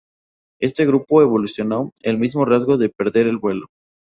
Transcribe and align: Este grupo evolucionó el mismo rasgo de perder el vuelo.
Este 0.59 0.87
grupo 0.87 1.21
evolucionó 1.21 1.91
el 2.01 2.17
mismo 2.17 2.43
rasgo 2.43 2.75
de 2.79 2.89
perder 2.89 3.27
el 3.27 3.37
vuelo. 3.37 3.67